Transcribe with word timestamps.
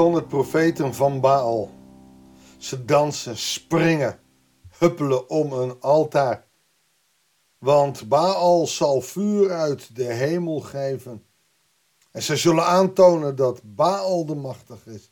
400 0.00 0.28
profeten 0.28 0.94
van 0.94 1.20
Baal. 1.20 1.70
Ze 2.58 2.84
dansen, 2.84 3.36
springen, 3.36 4.20
huppelen 4.78 5.28
om 5.28 5.52
een 5.52 5.80
altaar. 5.80 6.46
Want 7.58 8.08
Baal 8.08 8.66
zal 8.66 9.00
vuur 9.00 9.52
uit 9.52 9.96
de 9.96 10.04
hemel 10.04 10.60
geven. 10.60 11.24
En 12.10 12.22
ze 12.22 12.36
zullen 12.36 12.64
aantonen 12.64 13.36
dat 13.36 13.60
Baal 13.64 14.26
de 14.26 14.34
machtig 14.34 14.86
is 14.86 15.10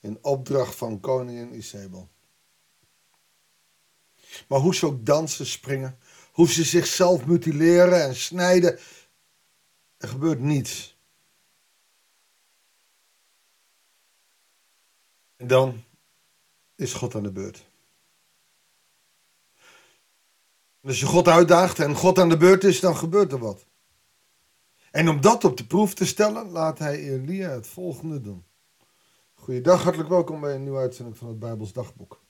in 0.00 0.18
opdracht 0.22 0.74
van 0.74 1.00
koningin 1.00 1.56
Isabel. 1.56 2.08
Maar 4.48 4.60
hoe 4.60 4.74
ze 4.74 4.86
ook 4.86 5.06
dansen, 5.06 5.46
springen, 5.46 5.98
hoe 6.32 6.48
ze 6.48 6.64
zichzelf 6.64 7.26
mutileren 7.26 8.02
en 8.02 8.16
snijden, 8.16 8.78
er 9.96 10.08
gebeurt 10.08 10.40
niets. 10.40 10.95
En 15.36 15.46
dan 15.46 15.82
is 16.74 16.92
God 16.92 17.14
aan 17.14 17.22
de 17.22 17.32
beurt. 17.32 17.66
En 20.80 20.88
als 20.88 21.00
je 21.00 21.06
God 21.06 21.28
uitdaagt 21.28 21.78
en 21.78 21.94
God 21.94 22.18
aan 22.18 22.28
de 22.28 22.36
beurt 22.36 22.64
is, 22.64 22.80
dan 22.80 22.96
gebeurt 22.96 23.32
er 23.32 23.38
wat. 23.38 23.66
En 24.90 25.08
om 25.08 25.20
dat 25.20 25.44
op 25.44 25.56
de 25.56 25.66
proef 25.66 25.94
te 25.94 26.06
stellen, 26.06 26.50
laat 26.50 26.78
hij 26.78 26.98
Elia 26.98 27.50
het 27.50 27.66
volgende 27.66 28.20
doen. 28.20 28.44
Goeiedag, 29.34 29.82
hartelijk 29.82 30.08
welkom 30.08 30.40
bij 30.40 30.54
een 30.54 30.62
nieuwe 30.62 30.78
uitzending 30.78 31.16
van 31.16 31.28
het 31.28 31.38
Bijbels 31.38 31.72
Dagboek. 31.72 32.20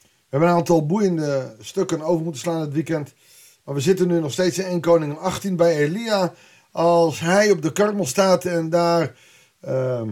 We 0.00 0.08
hebben 0.28 0.48
een 0.48 0.54
aantal 0.54 0.86
boeiende 0.86 1.56
stukken 1.60 2.02
over 2.02 2.22
moeten 2.22 2.40
slaan 2.40 2.60
het 2.60 2.72
weekend. 2.72 3.14
Maar 3.64 3.74
we 3.74 3.80
zitten 3.80 4.08
nu 4.08 4.20
nog 4.20 4.32
steeds 4.32 4.58
in 4.58 4.64
1 4.64 4.80
Koning 4.80 5.18
18 5.18 5.56
bij 5.56 5.76
Elia. 5.76 6.34
Als 6.70 7.20
hij 7.20 7.50
op 7.50 7.62
de 7.62 7.72
karmel 7.72 8.06
staat 8.06 8.44
en 8.44 8.70
daar 8.70 9.16
uh, 9.64 10.02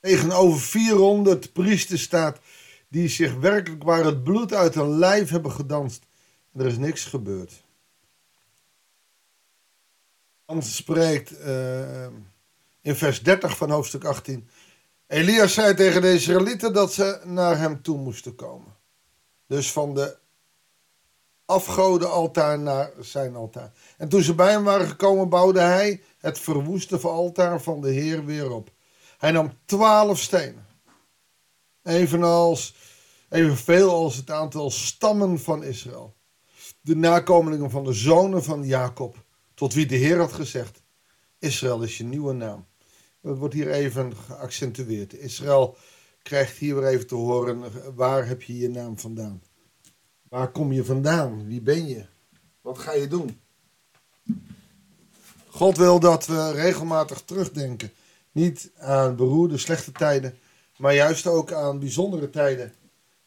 tegenover 0.00 0.60
400 0.60 1.52
priesters 1.52 2.02
staat. 2.02 2.38
Die 2.88 3.08
zich 3.08 3.34
werkelijk 3.34 3.82
waar 3.82 4.04
het 4.04 4.24
bloed 4.24 4.52
uit 4.52 4.74
hun 4.74 4.98
lijf 4.98 5.30
hebben 5.30 5.52
gedanst. 5.52 6.06
En 6.52 6.60
er 6.60 6.66
is 6.66 6.78
niks 6.78 7.04
gebeurd. 7.04 7.64
Dan 10.46 10.62
spreekt 10.62 11.40
uh, 11.40 12.06
in 12.80 12.96
vers 12.96 13.22
30 13.22 13.56
van 13.56 13.70
hoofdstuk 13.70 14.04
18. 14.04 14.48
Elias 15.06 15.54
zei 15.54 15.74
tegen 15.74 16.02
de 16.02 16.12
Israëlieten 16.12 16.72
dat 16.72 16.92
ze 16.92 17.20
naar 17.24 17.58
hem 17.58 17.82
toe 17.82 17.98
moesten 17.98 18.34
komen. 18.34 18.76
Dus 19.46 19.72
van 19.72 19.94
de 19.94 20.16
afgodenaltaar 21.44 22.58
naar 22.58 22.92
zijn 23.00 23.36
altaar. 23.36 23.72
En 23.96 24.08
toen 24.08 24.22
ze 24.22 24.34
bij 24.34 24.50
hem 24.50 24.64
waren 24.64 24.86
gekomen, 24.86 25.28
bouwde 25.28 25.60
hij 25.60 26.02
het 26.18 26.38
verwoeste 26.38 26.98
altaar 26.98 27.62
van 27.62 27.80
de 27.80 27.90
Heer 27.90 28.24
weer 28.24 28.50
op. 28.50 28.70
Hij 29.18 29.30
nam 29.30 29.52
twaalf 29.64 30.20
stenen. 30.20 30.66
Evenals, 31.82 32.74
evenveel 33.28 33.90
als 33.90 34.16
het 34.16 34.30
aantal 34.30 34.70
stammen 34.70 35.40
van 35.40 35.62
Israël. 35.62 36.16
De 36.80 36.96
nakomelingen 36.96 37.70
van 37.70 37.84
de 37.84 37.92
zonen 37.92 38.44
van 38.44 38.66
Jacob, 38.66 39.24
tot 39.54 39.74
wie 39.74 39.86
de 39.86 39.96
Heer 39.96 40.18
had 40.18 40.32
gezegd: 40.32 40.82
Israël 41.38 41.82
is 41.82 41.98
je 41.98 42.04
nieuwe 42.04 42.32
naam. 42.32 42.66
Dat 43.22 43.38
wordt 43.38 43.54
hier 43.54 43.70
even 43.70 44.16
geaccentueerd. 44.16 45.14
Israël 45.14 45.76
krijgt 46.22 46.56
hier 46.56 46.74
weer 46.74 46.88
even 46.88 47.06
te 47.06 47.14
horen: 47.14 47.62
waar 47.94 48.26
heb 48.26 48.42
je 48.42 48.58
je 48.58 48.68
naam 48.68 48.98
vandaan? 48.98 49.42
Waar 50.28 50.50
kom 50.50 50.72
je 50.72 50.84
vandaan? 50.84 51.46
Wie 51.46 51.60
ben 51.60 51.88
je? 51.88 52.06
Wat 52.60 52.78
ga 52.78 52.92
je 52.92 53.08
doen? 53.08 53.40
God 55.48 55.76
wil 55.76 56.00
dat 56.00 56.26
we 56.26 56.50
regelmatig 56.50 57.22
terugdenken. 57.22 57.92
Niet 58.32 58.70
aan 58.76 59.16
beroerde, 59.16 59.58
slechte 59.58 59.92
tijden, 59.92 60.38
maar 60.76 60.94
juist 60.94 61.26
ook 61.26 61.52
aan 61.52 61.78
bijzondere 61.78 62.30
tijden. 62.30 62.74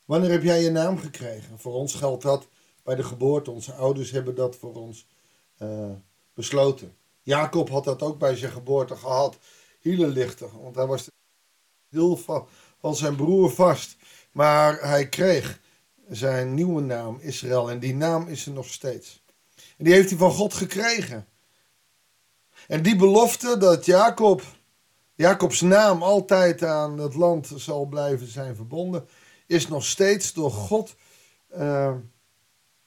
Wanneer 0.05 0.31
heb 0.31 0.43
jij 0.43 0.61
je 0.61 0.71
naam 0.71 0.97
gekregen? 0.97 1.59
Voor 1.59 1.73
ons 1.73 1.93
geldt 1.93 2.23
dat 2.23 2.47
bij 2.83 2.95
de 2.95 3.03
geboorte. 3.03 3.51
Onze 3.51 3.73
ouders 3.73 4.11
hebben 4.11 4.35
dat 4.35 4.55
voor 4.55 4.75
ons 4.75 5.07
uh, 5.59 5.91
besloten. 6.33 6.95
Jacob 7.21 7.69
had 7.69 7.83
dat 7.83 8.01
ook 8.01 8.19
bij 8.19 8.35
zijn 8.35 8.51
geboorte 8.51 8.95
gehad. 8.95 9.37
Hielenlichter, 9.79 10.61
want 10.61 10.75
hij 10.75 10.85
was 10.85 11.07
heel 11.89 12.17
van, 12.17 12.47
van 12.79 12.95
zijn 12.95 13.15
broer 13.15 13.51
vast. 13.51 13.95
Maar 14.31 14.81
hij 14.81 15.09
kreeg 15.09 15.59
zijn 16.09 16.53
nieuwe 16.53 16.81
naam, 16.81 17.17
Israël. 17.19 17.69
En 17.69 17.79
die 17.79 17.95
naam 17.95 18.27
is 18.27 18.45
er 18.45 18.51
nog 18.51 18.67
steeds. 18.67 19.23
En 19.77 19.83
die 19.83 19.93
heeft 19.93 20.09
hij 20.09 20.17
van 20.17 20.31
God 20.31 20.53
gekregen. 20.53 21.27
En 22.67 22.81
die 22.81 22.95
belofte 22.95 23.57
dat 23.57 23.85
Jacob, 23.85 24.41
Jacobs 25.21 25.61
naam 25.61 26.03
altijd 26.03 26.63
aan 26.63 26.97
het 26.97 27.15
land 27.15 27.51
zal 27.55 27.85
blijven 27.85 28.27
zijn 28.27 28.55
verbonden, 28.55 29.07
is 29.47 29.67
nog 29.67 29.85
steeds 29.85 30.33
door 30.33 30.51
God 30.51 30.95
uh, 31.57 31.95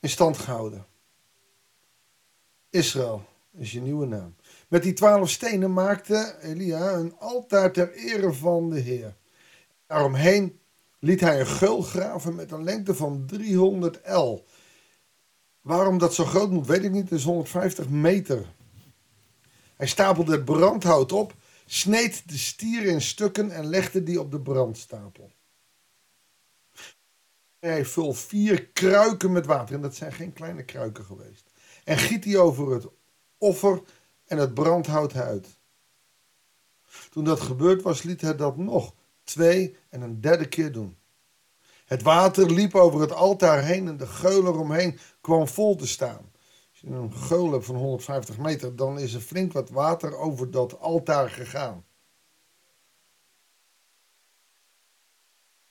in 0.01 0.09
stand 0.09 0.39
gehouden. 0.39 0.87
Israël 2.71 3.25
is 3.53 3.73
je 3.73 3.81
nieuwe 3.81 4.07
naam. 4.07 4.35
Met 4.69 4.83
die 4.83 4.93
twaalf 4.93 5.31
stenen 5.31 5.73
maakte 5.73 6.37
Elia 6.41 6.93
een 6.93 7.15
altaar 7.19 7.73
ter 7.73 7.93
ere 7.93 8.33
van 8.33 8.71
de 8.71 8.81
Heer. 8.81 9.17
Daaromheen 9.87 10.59
liet 10.99 11.21
hij 11.21 11.41
een 11.41 11.47
geul 11.47 11.83
graven 11.83 12.35
met 12.35 12.51
een 12.51 12.65
lengte 12.65 12.95
van 12.95 13.25
300 13.27 14.01
L. 14.05 14.45
Waarom 15.61 15.99
dat 15.99 16.15
zo 16.15 16.25
groot 16.25 16.51
moet, 16.51 16.67
weet 16.67 16.85
ik 16.85 16.91
niet. 16.91 17.11
Het 17.11 17.19
is 17.19 17.25
150 17.25 17.89
meter. 17.89 18.55
Hij 19.77 19.87
stapelde 19.87 20.33
het 20.33 20.45
brandhout 20.45 21.13
op, 21.13 21.35
sneed 21.67 22.29
de 22.29 22.39
stier 22.39 22.85
in 22.85 23.01
stukken 23.01 23.51
en 23.51 23.67
legde 23.67 24.03
die 24.03 24.21
op 24.21 24.31
de 24.31 24.41
brandstapel. 24.41 25.33
Hij 27.59 27.85
vul 27.85 28.13
vier 28.13 28.67
kruiken 28.67 29.33
met 29.33 29.47
water, 29.47 29.75
en 29.75 29.81
dat 29.81 29.95
zijn 29.95 30.13
geen 30.13 30.33
kleine 30.33 30.65
kruiken 30.65 31.05
geweest. 31.05 31.51
En 31.85 31.99
giet 31.99 32.23
die 32.23 32.39
over 32.39 32.73
het 32.73 32.87
offer 33.39 33.83
en 34.25 34.39
het 34.39 34.55
brandhout 34.55 35.15
uit. 35.15 35.49
Toen 37.11 37.25
dat 37.25 37.41
gebeurd 37.41 37.83
was, 37.83 38.03
liet 38.03 38.21
hij 38.21 38.37
dat 38.37 38.57
nog 38.57 38.95
twee 39.25 39.77
en 39.89 40.01
een 40.03 40.21
derde 40.21 40.49
keer 40.49 40.73
doen. 40.73 40.97
Het 41.85 42.03
water 42.03 42.53
liep 42.53 42.75
over 42.75 43.01
het 43.01 43.13
altaar 43.13 43.63
heen 43.63 43.89
en 43.89 43.97
de 43.97 44.07
geul 44.07 44.47
eromheen 44.47 44.99
kwam 45.21 45.49
vol 45.49 45.77
te 45.77 45.87
staan. 45.87 46.33
Je 46.85 46.91
een 46.91 47.15
geul 47.15 47.63
van 47.63 47.77
150 47.77 48.39
meter, 48.39 48.77
dan 48.77 48.99
is 48.99 49.15
er 49.15 49.21
flink 49.21 49.53
wat 49.53 49.71
water 49.71 50.17
over 50.17 50.51
dat 50.51 50.79
altaar 50.79 51.31
gegaan. 51.31 51.85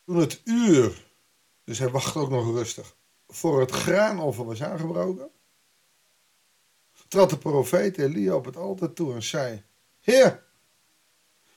Toen 0.05 0.15
het 0.15 0.41
uur, 0.43 1.11
dus 1.63 1.79
hij 1.79 1.89
wacht 1.89 2.15
ook 2.15 2.29
nog 2.29 2.45
rustig, 2.45 2.95
voor 3.27 3.59
het 3.59 3.71
graanoffer 3.71 4.45
was 4.45 4.63
aangebroken, 4.63 5.29
trad 7.07 7.29
de 7.29 7.37
profeet 7.37 7.97
Elia 7.97 8.35
op 8.35 8.45
het 8.45 8.57
altaar 8.57 8.93
toe 8.93 9.13
en 9.13 9.23
zei: 9.23 9.63
Heer, 9.99 10.43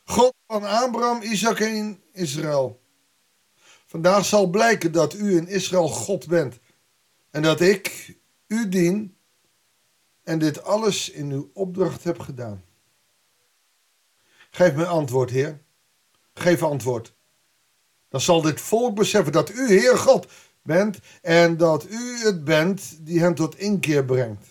God 0.04 0.34
van 0.46 0.64
Abraham, 0.64 1.22
Isaac 1.22 1.60
en 1.60 2.02
Israël. 2.12 2.80
Vandaag 3.86 4.24
zal 4.24 4.46
blijken 4.46 4.92
dat 4.92 5.14
u 5.14 5.36
in 5.36 5.48
Israël 5.48 5.88
God 5.88 6.26
bent 6.26 6.58
en 7.30 7.42
dat 7.42 7.60
ik 7.60 8.16
u 8.46 8.68
dien 8.68 9.15
en 10.26 10.38
dit 10.38 10.62
alles 10.62 11.10
in 11.10 11.30
uw 11.30 11.50
opdracht 11.52 12.04
heb 12.04 12.18
gedaan. 12.18 12.64
Geef 14.50 14.74
me 14.74 14.86
antwoord, 14.86 15.30
Heer. 15.30 15.60
Geef 16.34 16.62
antwoord. 16.62 17.14
Dan 18.08 18.20
zal 18.20 18.40
dit 18.40 18.60
volk 18.60 18.94
beseffen 18.94 19.32
dat 19.32 19.50
u, 19.50 19.68
Heer 19.68 19.98
God, 19.98 20.26
bent 20.62 20.98
en 21.22 21.56
dat 21.56 21.86
u 21.90 22.18
het 22.18 22.44
bent 22.44 23.06
die 23.06 23.20
hen 23.20 23.34
tot 23.34 23.58
inkeer 23.58 24.04
brengt. 24.04 24.46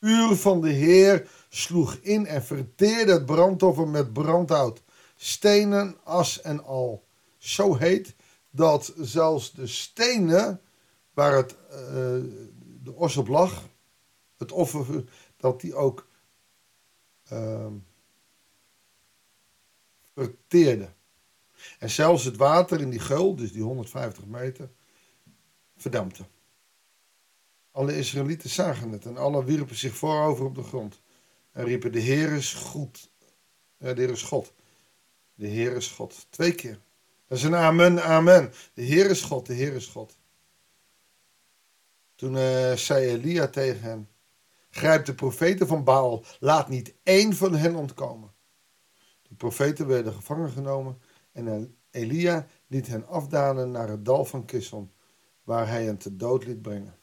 uur 0.00 0.36
van 0.36 0.60
de 0.60 0.70
Heer 0.70 1.28
sloeg 1.48 1.94
in 1.94 2.26
en 2.26 2.44
verteerde 2.44 3.12
het 3.12 3.26
brandoffer 3.26 3.88
met 3.88 4.12
brandhout, 4.12 4.82
stenen, 5.16 5.96
as 6.04 6.40
en 6.40 6.64
al. 6.64 7.04
Zo 7.38 7.76
heet 7.76 8.14
dat 8.50 8.92
zelfs 8.96 9.52
de 9.52 9.66
stenen 9.66 10.60
waar 11.18 11.36
het, 11.36 11.56
uh, 11.70 11.78
de 12.82 12.92
os 12.94 13.16
op 13.16 13.28
lag, 13.28 13.68
het 14.36 14.52
offer, 14.52 15.04
dat 15.36 15.60
die 15.60 15.74
ook 15.74 16.08
uh, 17.32 17.66
verteerde. 20.14 20.88
En 21.78 21.90
zelfs 21.90 22.24
het 22.24 22.36
water 22.36 22.80
in 22.80 22.90
die 22.90 23.00
geul, 23.00 23.34
dus 23.34 23.52
die 23.52 23.62
150 23.62 24.26
meter, 24.26 24.70
verdampte. 25.76 26.24
Alle 27.70 27.96
Israëlieten 27.96 28.50
zagen 28.50 28.92
het 28.92 29.06
en 29.06 29.16
alle 29.16 29.44
wierpen 29.44 29.76
zich 29.76 29.96
voorover 29.96 30.44
op 30.44 30.54
de 30.54 30.62
grond. 30.62 31.00
En 31.52 31.64
riepen, 31.64 31.92
de 31.92 32.00
Heer 32.00 32.32
is 32.32 32.54
goed. 32.54 33.10
Ja, 33.78 33.94
de 33.94 34.00
Heer 34.00 34.10
is 34.10 34.22
God. 34.22 34.52
De 35.34 35.46
Heer 35.46 35.76
is 35.76 35.88
God. 35.88 36.26
Twee 36.30 36.54
keer. 36.54 36.80
Dat 37.26 37.38
is 37.38 37.44
een 37.44 37.54
amen, 37.54 38.02
amen. 38.04 38.52
De 38.74 38.82
Heer 38.82 39.10
is 39.10 39.22
God, 39.22 39.46
de 39.46 39.54
Heer 39.54 39.74
is 39.74 39.86
God. 39.86 40.17
Toen 42.18 42.34
uh, 42.34 42.72
zei 42.72 43.06
Elia 43.06 43.48
tegen 43.48 43.82
hem, 43.82 44.08
Grijp 44.70 45.04
de 45.04 45.14
profeten 45.14 45.66
van 45.66 45.84
Baal, 45.84 46.24
laat 46.40 46.68
niet 46.68 46.94
één 47.02 47.34
van 47.34 47.54
hen 47.54 47.74
ontkomen. 47.74 48.32
De 49.22 49.34
profeten 49.34 49.86
werden 49.86 50.12
gevangen 50.12 50.50
genomen 50.50 50.98
en 51.32 51.76
Elia 51.90 52.46
liet 52.66 52.86
hen 52.86 53.06
afdalen 53.06 53.70
naar 53.70 53.88
het 53.88 54.04
dal 54.04 54.24
van 54.24 54.44
Kison, 54.44 54.90
waar 55.42 55.68
hij 55.68 55.84
hen 55.84 55.98
te 55.98 56.16
dood 56.16 56.44
liet 56.44 56.62
brengen. 56.62 56.96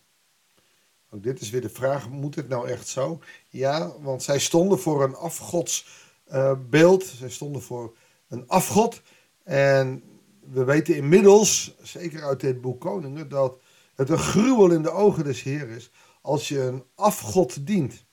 Ook 1.09 1.23
dit 1.23 1.41
is 1.41 1.49
weer 1.49 1.61
de 1.61 1.69
vraag, 1.69 2.09
moet 2.09 2.35
het 2.35 2.47
nou 2.47 2.67
echt 2.69 2.87
zo? 2.87 3.19
Ja, 3.49 3.99
want 3.99 4.23
zij 4.23 4.39
stonden 4.39 4.79
voor 4.79 5.03
een 5.03 5.15
afgodsbeeld, 5.15 7.03
uh, 7.03 7.09
zij 7.09 7.29
stonden 7.29 7.61
voor 7.61 7.95
een 8.27 8.47
afgod. 8.47 9.01
En 9.43 10.03
we 10.39 10.63
weten 10.63 10.95
inmiddels, 10.95 11.75
zeker 11.81 12.23
uit 12.23 12.39
dit 12.39 12.61
boek 12.61 12.81
Koningen, 12.81 13.29
dat 13.29 13.59
het 13.95 14.09
een 14.09 14.17
gruwel 14.17 14.71
in 14.71 14.81
de 14.81 14.91
ogen 14.91 15.23
des 15.23 15.43
Heer 15.43 15.69
is 15.69 15.91
als 16.21 16.47
je 16.47 16.61
een 16.61 16.83
afgod 16.95 17.67
dient. 17.67 18.05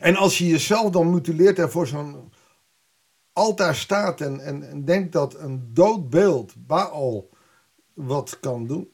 En 0.00 0.16
als 0.16 0.38
je 0.38 0.46
jezelf 0.46 0.90
dan 0.90 1.10
mutileert 1.10 1.58
en 1.58 1.70
voor 1.70 1.86
zo'n 1.86 2.32
altaar 3.32 3.74
staat 3.74 4.20
en, 4.20 4.40
en, 4.40 4.68
en 4.68 4.84
denkt 4.84 5.12
dat 5.12 5.34
een 5.34 5.74
dood 5.74 6.10
beeld, 6.10 6.66
Baal, 6.66 7.28
wat 7.94 8.40
kan 8.40 8.66
doen. 8.66 8.90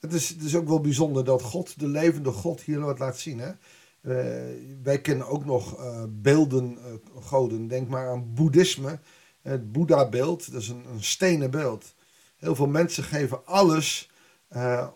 Het 0.00 0.12
is, 0.12 0.28
het 0.28 0.42
is 0.42 0.56
ook 0.56 0.68
wel 0.68 0.80
bijzonder 0.80 1.24
dat 1.24 1.42
God, 1.42 1.78
de 1.78 1.88
levende 1.88 2.30
God, 2.30 2.60
hier 2.60 2.80
wat 2.80 2.98
laat 2.98 3.18
zien. 3.18 3.38
Hè? 3.38 3.50
Uh, 4.02 4.56
wij 4.82 5.00
kennen 5.00 5.26
ook 5.26 5.44
nog 5.44 5.80
uh, 5.80 6.02
beelden, 6.08 6.78
uh, 6.78 7.22
goden. 7.22 7.66
Denk 7.68 7.88
maar 7.88 8.08
aan 8.08 8.34
boeddhisme. 8.34 9.00
Het 9.42 9.72
Boeddha-beeld, 9.72 10.52
dat 10.52 10.60
is 10.60 10.68
een, 10.68 10.84
een 10.88 11.02
stenen 11.02 11.50
beeld. 11.50 11.94
Heel 12.44 12.54
veel 12.54 12.66
mensen 12.66 13.04
geven 13.04 13.46
alles 13.46 14.10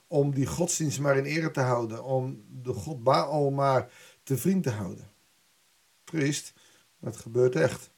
om 0.06 0.34
die 0.34 0.46
godsdienst 0.46 1.00
maar 1.00 1.16
in 1.16 1.24
ere 1.24 1.50
te 1.50 1.60
houden. 1.60 2.04
Om 2.04 2.44
de 2.62 2.72
God 2.72 3.02
Baal 3.02 3.50
maar 3.50 3.92
te 4.22 4.38
vriend 4.38 4.62
te 4.62 4.70
houden. 4.70 5.10
Triest, 6.04 6.52
maar 6.98 7.10
het 7.12 7.20
gebeurt 7.20 7.56
echt. 7.56 7.90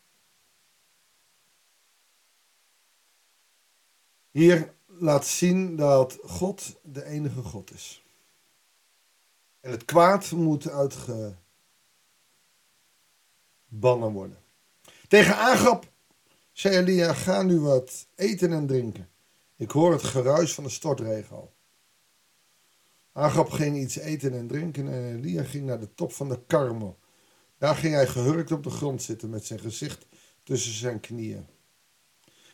Hier 4.31 4.75
laat 4.87 5.26
zien 5.26 5.76
dat 5.76 6.19
God 6.23 6.76
de 6.82 7.05
enige 7.05 7.43
God 7.43 7.73
is. 7.73 8.05
En 9.61 9.70
het 9.70 9.85
kwaad 9.85 10.31
moet 10.31 10.69
uitgebannen 10.69 11.38
worden. 14.12 14.38
Tegen 15.08 15.37
Agap 15.37 15.91
zei 16.53 16.76
Elia, 16.76 17.12
ga 17.14 17.43
nu 17.43 17.61
wat 17.61 18.06
eten 18.14 18.53
en 18.53 18.67
drinken. 18.67 19.08
Ik 19.61 19.71
hoor 19.71 19.93
het 19.93 20.03
geruis 20.03 20.55
van 20.55 20.65
de 20.65 20.71
stortregen 20.71 21.37
al. 21.37 21.55
Agap 23.12 23.51
ging 23.51 23.77
iets 23.77 23.97
eten 23.97 24.33
en 24.33 24.47
drinken 24.47 24.93
en 24.93 25.17
Elia 25.17 25.45
ging 25.45 25.67
naar 25.67 25.81
de 25.81 25.95
top 25.95 26.12
van 26.12 26.29
de 26.29 26.41
karmel. 26.47 26.99
Daar 27.59 27.77
ging 27.77 27.95
hij 27.95 28.07
gehurkt 28.07 28.53
op 28.53 28.62
de 28.62 28.71
grond 28.71 29.03
zitten 29.03 29.31
met 29.31 29.45
zijn 29.45 29.61
gezicht 29.61 30.07
tussen 30.43 30.73
zijn 30.73 31.01
knieën. 31.01 31.47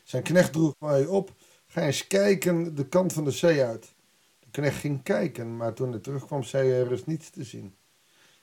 Zijn 0.04 0.22
knecht 0.22 0.52
droeg 0.52 0.74
mij 0.78 1.06
op 1.06 1.34
Ga 1.66 1.82
eens 1.82 2.06
kijken 2.06 2.74
de 2.74 2.88
kant 2.88 3.12
van 3.12 3.24
de 3.24 3.30
zee 3.30 3.62
uit. 3.62 3.94
De 4.38 4.50
knecht 4.50 4.78
ging 4.78 5.02
kijken, 5.02 5.56
maar 5.56 5.74
toen 5.74 5.90
hij 5.90 6.00
terugkwam, 6.00 6.42
zei 6.42 6.70
hij: 6.70 6.80
Er 6.80 6.92
is 6.92 7.04
niets 7.04 7.30
te 7.30 7.44
zien. 7.44 7.76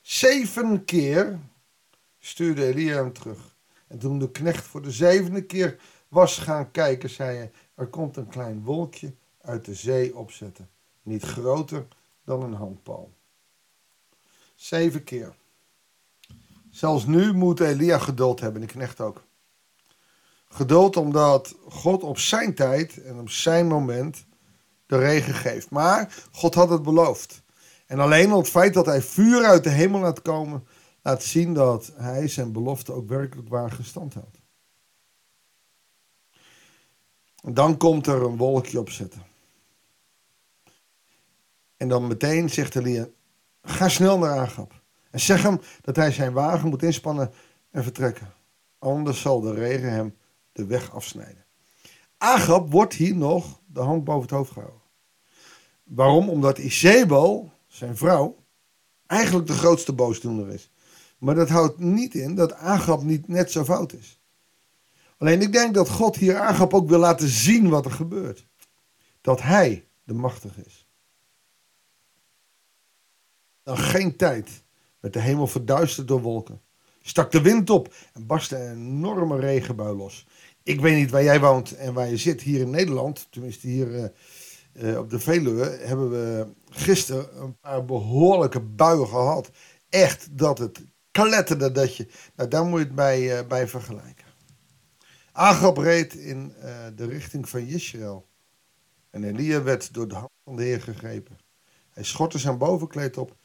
Zeven 0.02 0.86
keer 0.86 1.40
stuurde 2.20 2.66
Elia 2.66 2.96
hem 2.96 3.14
terug. 3.14 3.56
En 3.88 4.00
toen 4.00 4.20
de 4.20 4.32
knecht 4.32 4.66
voor 4.66 4.82
de 4.82 4.92
zevende 4.92 5.46
keer 5.46 5.80
was 6.08 6.38
gaan 6.38 6.72
kijken, 6.72 7.10
zei 7.10 7.38
hij: 7.38 7.52
Er 7.76 7.88
komt 7.88 8.18
een 8.18 8.28
klein 8.28 8.64
wolkje 8.64 9.14
uit 9.42 9.66
de 9.66 9.74
zee 9.74 10.16
opzetten. 10.16 10.70
Niet 11.02 11.24
groter 11.24 11.88
dan 12.24 12.44
een 12.44 12.54
handpalm. 12.54 13.14
Zeven 14.56 15.04
keer. 15.04 15.36
Zelfs 16.70 17.06
nu 17.06 17.34
moet 17.34 17.60
Elia 17.60 17.98
geduld 17.98 18.40
hebben, 18.40 18.62
de 18.62 18.68
knecht 18.68 19.02
ook. 19.02 19.24
Geduld 20.48 20.98
omdat 20.98 21.56
God 21.70 22.04
op 22.04 22.18
zijn 22.18 22.56
tijd 22.56 23.04
en 23.04 23.20
op 23.20 23.30
zijn 23.30 23.68
moment 23.68 24.26
de 24.86 24.98
regen 24.98 25.34
geeft. 25.34 25.70
Maar 25.70 26.26
God 26.32 26.54
had 26.54 26.70
het 26.70 26.84
beloofd. 26.84 27.42
En 27.86 28.00
alleen 28.00 28.32
al 28.32 28.38
het 28.38 28.50
feit 28.50 28.74
dat 28.74 28.86
hij 28.86 29.02
vuur 29.02 29.44
uit 29.44 29.64
de 29.64 29.70
hemel 29.70 30.00
laat 30.00 30.22
komen, 30.22 30.68
laat 31.02 31.24
zien 31.24 31.54
dat 31.54 31.92
hij 31.96 32.28
zijn 32.28 32.52
belofte 32.52 32.92
ook 32.92 33.08
werkelijk 33.08 33.50
waar 33.50 33.72
gestand 33.72 34.14
houdt. 34.14 34.42
En 37.33 37.33
dan 37.52 37.78
komt 37.78 38.08
er 38.08 38.24
een 38.24 38.38
wolkje 38.38 38.80
opzetten. 38.80 39.24
En 41.78 41.88
dan 41.88 42.08
meteen 42.08 42.50
zegt 42.50 42.76
Elia, 42.76 43.08
ga 43.62 43.90
snel 43.90 44.18
naar 44.18 44.40
Agap. 44.40 44.82
En 45.12 45.20
zeg 45.20 45.42
hem 45.42 45.60
dat 45.82 45.96
hij 45.96 46.12
zijn 46.12 46.34
wagen 46.34 46.70
moet 46.70 46.84
inspannen 46.84 47.32
en 47.72 47.84
vertrekken. 47.84 48.34
Anders 48.80 49.22
zal 49.22 49.42
de 49.42 49.54
regen 49.54 49.92
hem 49.92 50.16
de 50.52 50.66
weg 50.66 50.92
afsnijden. 50.92 51.46
Agab 52.18 52.72
wordt 52.72 52.94
hier 52.94 53.16
nog 53.16 53.60
de 53.66 53.80
hand 53.80 54.04
boven 54.04 54.22
het 54.22 54.32
hoofd 54.32 54.52
gehouden. 54.52 54.82
Waarom? 55.84 56.30
Omdat 56.30 56.58
Isabel, 56.58 57.52
zijn 57.68 57.98
vrouw, 57.98 58.36
eigenlijk 59.06 59.48
de 59.48 59.54
grootste 59.54 59.94
boosdoener 59.94 60.50
is. 60.50 60.72
Maar 61.18 61.36
dat 61.36 61.50
houdt 61.50 61.80
niet 61.80 62.16
in 62.16 62.36
dat 62.36 62.54
Agab 62.54 63.02
niet 63.02 63.28
net 63.28 63.52
zo 63.52 63.64
fout 63.64 63.94
is. 63.94 64.23
Alleen 65.18 65.42
ik 65.42 65.52
denk 65.52 65.74
dat 65.74 65.90
God 65.90 66.16
hier 66.16 66.40
Agab 66.40 66.74
ook 66.74 66.90
wil 66.90 67.00
laten 67.00 67.28
zien 67.28 67.70
wat 67.70 67.86
er 67.86 67.92
gebeurt. 67.92 68.48
Dat 69.22 69.42
hij 69.42 69.88
de 70.04 70.14
machtige 70.14 70.62
is. 70.66 70.88
Dan 73.64 73.78
geen 73.78 74.16
tijd 74.16 74.64
werd 75.00 75.14
de 75.14 75.20
hemel 75.20 75.48
verduisterd 75.48 76.08
door 76.08 76.22
wolken. 76.22 76.62
Stak 77.02 77.32
de 77.32 77.42
wind 77.42 77.70
op 77.70 77.94
en 78.14 78.26
barstte 78.26 78.58
een 78.58 78.78
enorme 78.78 79.40
regenbui 79.40 79.96
los. 79.96 80.26
Ik 80.64 80.82
weet 80.82 80.96
niet 80.96 81.12
waar 81.12 81.24
jij 81.24 81.40
woont 81.40 81.76
en 81.76 81.94
waar 81.94 82.10
je 82.10 82.18
zit. 82.18 82.42
Hier 82.42 82.60
in 82.60 82.70
Nederland, 82.70 83.28
tenminste 83.30 83.68
hier 83.68 83.88
uh, 83.88 84.06
uh, 84.74 84.98
op 84.98 85.10
de 85.10 85.20
Veluwe, 85.20 85.66
hebben 85.66 86.10
we 86.10 86.48
gisteren 86.70 87.42
een 87.42 87.58
paar 87.60 87.86
behoorlijke 87.86 88.60
buien 88.60 89.08
gehad. 89.08 89.50
Echt 89.90 90.38
dat 90.38 90.58
het 90.58 90.82
kletterde 91.12 91.72
dat 91.72 91.96
je... 91.96 92.08
Nou, 92.36 92.50
daar 92.50 92.66
moet 92.66 92.80
je 92.80 92.86
het 92.86 92.96
bij, 92.96 93.40
uh, 93.40 93.48
bij 93.48 93.68
vergelijken. 93.68 94.23
Agab 95.36 95.78
reed 95.78 96.14
in 96.14 96.54
de 96.96 97.06
richting 97.06 97.50
van 97.50 97.60
Israël. 97.60 98.28
En 99.10 99.24
Elia 99.24 99.64
werd 99.64 99.94
door 99.94 100.08
de 100.08 100.16
hand 100.16 100.32
van 100.44 100.56
de 100.56 100.64
Heer 100.64 100.82
gegrepen. 100.82 101.38
Hij 101.90 102.04
schortte 102.04 102.38
zijn 102.38 102.58
bovenkleed 102.58 103.18
op 103.18 103.36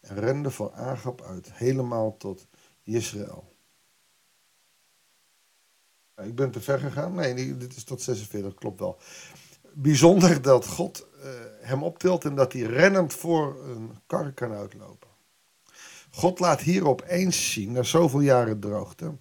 en 0.00 0.16
rende 0.16 0.50
voor 0.50 0.72
Agab 0.72 1.22
uit, 1.22 1.52
helemaal 1.52 2.16
tot 2.16 2.46
Israël. 2.82 3.54
Ik 6.24 6.34
ben 6.34 6.50
te 6.50 6.60
ver 6.60 6.78
gegaan. 6.78 7.14
Nee, 7.14 7.56
dit 7.56 7.76
is 7.76 7.84
tot 7.84 8.02
46, 8.02 8.54
klopt 8.54 8.80
wel. 8.80 8.98
Bijzonder 9.72 10.42
dat 10.42 10.66
God 10.66 11.06
uh, 11.16 11.30
hem 11.60 11.82
optilt 11.82 12.24
en 12.24 12.34
dat 12.34 12.52
hij 12.52 12.62
rennend 12.62 13.14
voor 13.14 13.64
een 13.64 13.90
kar 14.06 14.32
kan 14.32 14.52
uitlopen. 14.52 15.08
God 16.10 16.40
laat 16.40 16.60
hier 16.60 16.88
opeens 16.88 17.52
zien, 17.52 17.72
na 17.72 17.82
zoveel 17.82 18.20
jaren 18.20 18.60
droogte, 18.60 19.16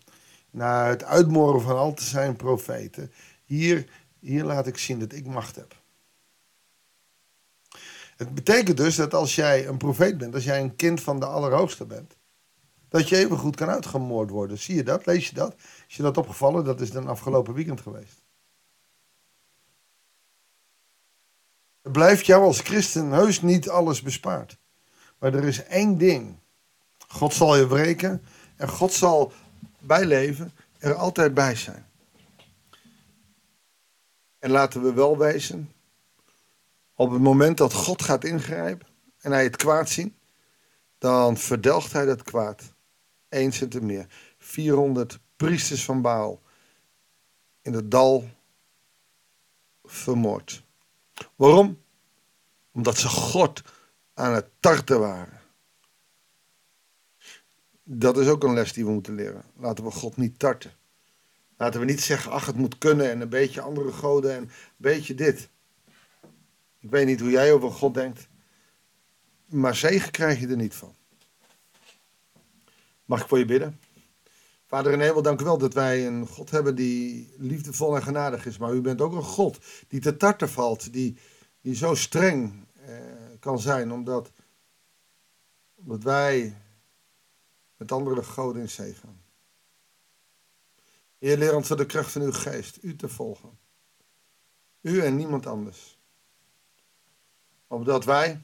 na 0.55 0.87
het 0.87 1.03
uitmoren 1.03 1.61
van 1.61 1.77
al 1.77 1.93
te 1.93 2.03
zijn 2.03 2.35
profeten, 2.35 3.11
hier, 3.43 3.89
hier 4.19 4.43
laat 4.43 4.67
ik 4.67 4.77
zien 4.77 4.99
dat 4.99 5.13
ik 5.13 5.25
macht 5.25 5.55
heb. 5.55 5.75
Het 8.15 8.33
betekent 8.33 8.77
dus 8.77 8.95
dat 8.95 9.13
als 9.13 9.35
jij 9.35 9.67
een 9.67 9.77
profeet 9.77 10.17
bent, 10.17 10.33
als 10.33 10.43
jij 10.43 10.61
een 10.61 10.75
kind 10.75 11.01
van 11.01 11.19
de 11.19 11.25
Allerhoogste 11.25 11.85
bent, 11.85 12.17
dat 12.89 13.09
je 13.09 13.17
even 13.17 13.37
goed 13.37 13.55
kan 13.55 13.69
uitgemoord 13.69 14.29
worden. 14.29 14.57
Zie 14.57 14.75
je 14.75 14.83
dat? 14.83 15.05
Lees 15.05 15.27
je 15.27 15.35
dat? 15.35 15.55
Is 15.87 15.95
je 15.95 16.03
dat 16.03 16.17
opgevallen? 16.17 16.65
Dat 16.65 16.81
is 16.81 16.91
dan 16.91 17.07
afgelopen 17.07 17.53
weekend 17.53 17.81
geweest. 17.81 18.21
Het 21.81 21.91
blijft 21.91 22.25
jou 22.25 22.43
als 22.43 22.59
christen 22.59 23.11
heus 23.11 23.41
niet 23.41 23.69
alles 23.69 24.01
bespaard. 24.01 24.57
Maar 25.19 25.33
er 25.33 25.43
is 25.43 25.63
één 25.63 25.97
ding. 25.97 26.35
God 27.07 27.33
zal 27.33 27.55
je 27.55 27.67
wreken 27.67 28.23
en 28.55 28.69
God 28.69 28.93
zal 28.93 29.31
bij 29.85 30.05
leven 30.05 30.53
er 30.77 30.93
altijd 30.93 31.33
bij 31.33 31.55
zijn. 31.55 31.85
En 34.39 34.51
laten 34.51 34.83
we 34.83 34.93
wel 34.93 35.17
wezen, 35.17 35.73
op 36.95 37.11
het 37.11 37.21
moment 37.21 37.57
dat 37.57 37.73
God 37.73 38.01
gaat 38.01 38.23
ingrijpen 38.23 38.87
en 39.17 39.31
hij 39.31 39.43
het 39.43 39.55
kwaad 39.55 39.89
ziet, 39.89 40.13
dan 40.97 41.37
verdelgt 41.37 41.91
hij 41.91 42.05
dat 42.05 42.23
kwaad 42.23 42.73
eens 43.29 43.61
en 43.61 43.69
te 43.69 43.81
meer. 43.81 44.05
400 44.37 45.19
priesters 45.35 45.85
van 45.85 46.01
Baal 46.01 46.41
in 47.61 47.73
het 47.73 47.91
dal 47.91 48.29
vermoord. 49.83 50.63
Waarom? 51.35 51.81
Omdat 52.71 52.97
ze 52.97 53.07
God 53.07 53.61
aan 54.13 54.33
het 54.33 54.47
tarten 54.59 54.99
waren. 54.99 55.34
Dat 57.87 58.17
is 58.17 58.27
ook 58.27 58.43
een 58.43 58.53
les 58.53 58.73
die 58.73 58.85
we 58.85 58.91
moeten 58.91 59.15
leren. 59.15 59.43
Laten 59.57 59.83
we 59.83 59.91
God 59.91 60.17
niet 60.17 60.39
tarten. 60.39 60.71
Laten 61.57 61.79
we 61.79 61.85
niet 61.85 62.01
zeggen, 62.01 62.31
ach, 62.31 62.45
het 62.45 62.55
moet 62.55 62.77
kunnen 62.77 63.09
en 63.09 63.21
een 63.21 63.29
beetje 63.29 63.61
andere 63.61 63.91
goden 63.91 64.33
en 64.35 64.41
een 64.41 64.51
beetje 64.77 65.15
dit. 65.15 65.49
Ik 66.79 66.89
weet 66.89 67.05
niet 67.05 67.19
hoe 67.19 67.29
jij 67.29 67.53
over 67.53 67.71
God 67.71 67.93
denkt. 67.93 68.27
maar 69.45 69.75
zegen 69.75 70.11
krijg 70.11 70.39
je 70.39 70.47
er 70.47 70.55
niet 70.55 70.75
van. 70.75 70.95
Mag 73.05 73.21
ik 73.21 73.27
voor 73.27 73.37
je 73.37 73.45
bidden? 73.45 73.79
Vader 74.65 74.93
in 74.93 74.99
hemel, 74.99 75.21
dank 75.21 75.41
u 75.41 75.43
wel 75.43 75.57
dat 75.57 75.73
wij 75.73 76.07
een 76.07 76.27
God 76.27 76.51
hebben 76.51 76.75
die 76.75 77.33
liefdevol 77.37 77.95
en 77.95 78.03
genadig 78.03 78.45
is. 78.45 78.57
Maar 78.57 78.73
u 78.73 78.81
bent 78.81 79.01
ook 79.01 79.13
een 79.13 79.23
God 79.23 79.59
die 79.87 79.99
te 79.99 80.17
tarten 80.17 80.49
valt, 80.49 80.93
die, 80.93 81.17
die 81.61 81.75
zo 81.75 81.95
streng 81.95 82.65
eh, 82.85 82.95
kan 83.39 83.59
zijn, 83.59 83.91
omdat, 83.91 84.31
omdat 85.75 86.03
wij 86.03 86.57
met 87.77 87.91
andere 87.91 88.23
goden 88.23 88.61
in 88.61 88.69
zee 88.69 88.93
gaan. 88.93 89.21
Heer, 91.17 91.37
leer 91.37 91.55
ons 91.55 91.67
door 91.67 91.77
de 91.77 91.85
kracht 91.85 92.11
van 92.11 92.21
uw 92.21 92.31
geest 92.31 92.77
u 92.81 92.95
te 92.95 93.09
volgen. 93.09 93.57
U 94.81 95.01
en 95.01 95.15
niemand 95.15 95.45
anders. 95.45 95.99
Opdat 97.67 98.05
wij 98.05 98.43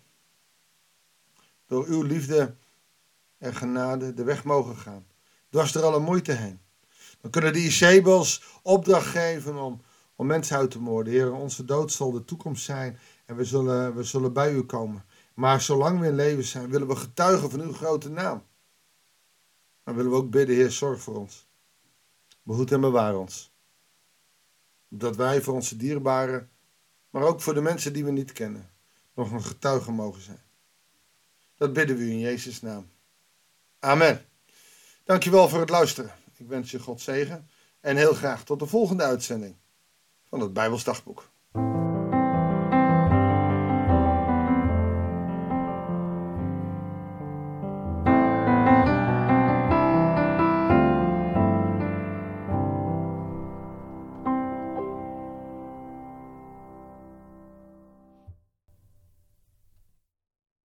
door 1.65 1.85
uw 1.85 2.01
liefde 2.01 2.55
en 3.37 3.55
genade 3.55 4.13
de 4.13 4.23
weg 4.23 4.43
mogen 4.43 4.77
gaan. 4.77 5.05
Dwars 5.49 5.75
er 5.75 5.83
alle 5.83 5.99
moeite 5.99 6.31
heen. 6.31 6.59
Dan 7.21 7.31
kunnen 7.31 7.53
die 7.53 7.63
Jezebels 7.63 8.59
opdracht 8.63 9.07
geven 9.07 9.55
om, 9.55 9.81
om 10.15 10.25
mensen 10.27 10.57
uit 10.57 10.71
te 10.71 10.79
moorden. 10.79 11.13
Heer, 11.13 11.33
onze 11.33 11.65
dood 11.65 11.91
zal 11.91 12.11
de 12.11 12.25
toekomst 12.25 12.63
zijn 12.63 12.99
en 13.25 13.35
we 13.35 13.45
zullen, 13.45 13.95
we 13.95 14.03
zullen 14.03 14.33
bij 14.33 14.53
u 14.53 14.61
komen. 14.61 15.05
Maar 15.33 15.61
zolang 15.61 15.99
we 15.99 16.07
in 16.07 16.15
leven 16.15 16.43
zijn, 16.43 16.69
willen 16.69 16.87
we 16.87 16.95
getuigen 16.95 17.49
van 17.49 17.61
uw 17.61 17.73
grote 17.73 18.09
naam. 18.09 18.43
Maar 19.83 19.95
willen 19.95 20.11
we 20.11 20.17
ook 20.17 20.29
bidden, 20.29 20.55
Heer, 20.55 20.71
zorg 20.71 21.01
voor 21.01 21.15
ons. 21.15 21.47
Behoed 22.43 22.71
en 22.71 22.81
bewaar 22.81 23.15
ons. 23.15 23.51
Dat 24.87 25.15
wij 25.15 25.41
voor 25.41 25.53
onze 25.53 25.77
dierbaren, 25.77 26.49
maar 27.09 27.23
ook 27.23 27.41
voor 27.41 27.53
de 27.53 27.61
mensen 27.61 27.93
die 27.93 28.05
we 28.05 28.11
niet 28.11 28.31
kennen, 28.31 28.69
nog 29.13 29.31
een 29.31 29.43
getuige 29.43 29.91
mogen 29.91 30.21
zijn. 30.21 30.41
Dat 31.57 31.73
bidden 31.73 31.97
we 31.97 32.03
u 32.03 32.09
in 32.09 32.19
Jezus' 32.19 32.61
naam. 32.61 32.89
Amen. 33.79 34.25
Dankjewel 35.03 35.49
voor 35.49 35.59
het 35.59 35.69
luisteren. 35.69 36.11
Ik 36.37 36.47
wens 36.47 36.71
je 36.71 36.79
God 36.79 37.01
zegen 37.01 37.49
en 37.79 37.97
heel 37.97 38.13
graag 38.13 38.43
tot 38.43 38.59
de 38.59 38.67
volgende 38.67 39.03
uitzending 39.03 39.55
van 40.23 40.39
het 40.39 40.53
Bijbelsdagboek. 40.53 41.29